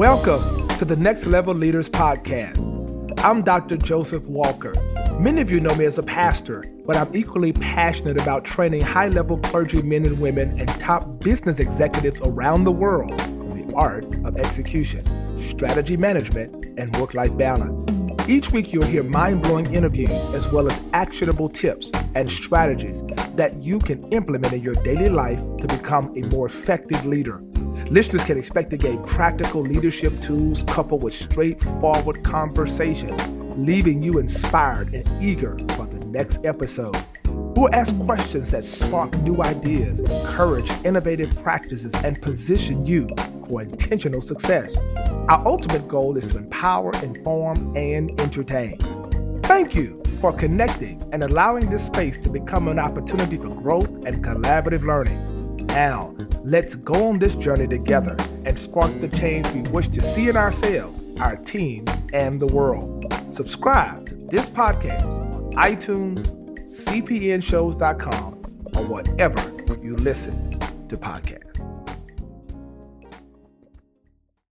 Welcome 0.00 0.66
to 0.78 0.86
the 0.86 0.96
Next 0.96 1.26
Level 1.26 1.52
Leaders 1.52 1.90
Podcast. 1.90 3.20
I'm 3.22 3.42
Dr. 3.42 3.76
Joseph 3.76 4.26
Walker. 4.28 4.72
Many 5.20 5.42
of 5.42 5.50
you 5.50 5.60
know 5.60 5.74
me 5.74 5.84
as 5.84 5.98
a 5.98 6.02
pastor, 6.02 6.64
but 6.86 6.96
I'm 6.96 7.14
equally 7.14 7.52
passionate 7.52 8.18
about 8.18 8.46
training 8.46 8.80
high 8.80 9.08
level 9.08 9.36
clergy 9.36 9.82
men 9.82 10.06
and 10.06 10.18
women 10.18 10.58
and 10.58 10.70
top 10.80 11.02
business 11.20 11.60
executives 11.60 12.22
around 12.24 12.64
the 12.64 12.72
world 12.72 13.12
in 13.20 13.68
the 13.68 13.74
art 13.76 14.06
of 14.24 14.38
execution, 14.38 15.04
strategy 15.38 15.98
management, 15.98 16.64
and 16.78 16.96
work 16.96 17.12
life 17.12 17.36
balance. 17.36 17.84
Each 18.26 18.50
week, 18.52 18.72
you'll 18.72 18.86
hear 18.86 19.02
mind 19.02 19.42
blowing 19.42 19.66
interviews 19.74 20.32
as 20.32 20.50
well 20.50 20.66
as 20.66 20.82
actionable 20.94 21.50
tips 21.50 21.92
and 22.14 22.30
strategies 22.30 23.02
that 23.34 23.52
you 23.56 23.78
can 23.78 24.10
implement 24.14 24.54
in 24.54 24.62
your 24.62 24.76
daily 24.76 25.10
life 25.10 25.42
to 25.58 25.66
become 25.68 26.06
a 26.16 26.26
more 26.28 26.46
effective 26.46 27.04
leader. 27.04 27.42
Listeners 27.90 28.22
can 28.22 28.38
expect 28.38 28.70
to 28.70 28.76
gain 28.76 29.02
practical 29.02 29.62
leadership 29.62 30.12
tools 30.20 30.62
coupled 30.62 31.02
with 31.02 31.12
straightforward 31.12 32.22
conversation, 32.22 33.16
leaving 33.66 34.00
you 34.00 34.20
inspired 34.20 34.94
and 34.94 35.08
eager 35.20 35.58
for 35.74 35.86
the 35.86 35.98
next 36.06 36.46
episode. 36.46 36.96
We'll 37.24 37.74
ask 37.74 37.98
questions 38.04 38.52
that 38.52 38.62
spark 38.62 39.12
new 39.22 39.42
ideas, 39.42 39.98
encourage 39.98 40.70
innovative 40.84 41.34
practices, 41.42 41.92
and 42.04 42.22
position 42.22 42.84
you 42.84 43.08
for 43.48 43.60
intentional 43.60 44.20
success. 44.20 44.76
Our 45.28 45.44
ultimate 45.44 45.88
goal 45.88 46.16
is 46.16 46.30
to 46.32 46.38
empower, 46.38 46.92
inform, 47.02 47.76
and 47.76 48.18
entertain. 48.20 48.78
Thank 49.42 49.74
you 49.74 50.00
for 50.20 50.32
connecting 50.32 51.02
and 51.12 51.24
allowing 51.24 51.68
this 51.70 51.86
space 51.86 52.18
to 52.18 52.28
become 52.28 52.68
an 52.68 52.78
opportunity 52.78 53.36
for 53.36 53.48
growth 53.48 53.90
and 54.06 54.24
collaborative 54.24 54.82
learning. 54.82 55.59
Now, 55.70 56.14
let's 56.44 56.74
go 56.74 57.08
on 57.08 57.20
this 57.20 57.36
journey 57.36 57.68
together 57.68 58.16
and 58.44 58.58
spark 58.58 59.00
the 59.00 59.08
change 59.08 59.48
we 59.52 59.62
wish 59.70 59.88
to 59.90 60.02
see 60.02 60.28
in 60.28 60.36
ourselves, 60.36 61.04
our 61.20 61.36
teams, 61.36 61.90
and 62.12 62.40
the 62.40 62.48
world. 62.48 63.06
Subscribe 63.30 64.06
to 64.08 64.16
this 64.16 64.50
podcast 64.50 65.04
on 65.04 65.54
iTunes, 65.54 66.26
cpnshows.com, 66.58 68.42
or 68.76 68.84
whatever 68.86 69.40
you 69.82 69.94
listen 69.96 70.58
to 70.88 70.96
podcasts. 70.96 71.69